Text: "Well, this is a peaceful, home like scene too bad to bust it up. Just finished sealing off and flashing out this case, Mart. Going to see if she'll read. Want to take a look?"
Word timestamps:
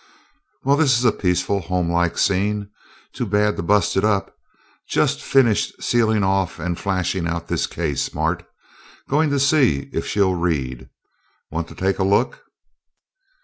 "Well, 0.63 0.77
this 0.77 0.97
is 0.97 1.05
a 1.05 1.11
peaceful, 1.11 1.59
home 1.61 1.91
like 1.91 2.17
scene 2.17 2.71
too 3.13 3.27
bad 3.27 3.55
to 3.57 3.61
bust 3.61 3.95
it 3.95 4.03
up. 4.03 4.35
Just 4.89 5.21
finished 5.21 5.75
sealing 5.79 6.23
off 6.23 6.57
and 6.57 6.79
flashing 6.79 7.27
out 7.27 7.47
this 7.49 7.67
case, 7.67 8.11
Mart. 8.11 8.43
Going 9.07 9.29
to 9.29 9.39
see 9.39 9.91
if 9.93 10.07
she'll 10.07 10.33
read. 10.33 10.89
Want 11.51 11.67
to 11.67 11.75
take 11.75 11.99
a 11.99 12.03
look?" 12.03 12.43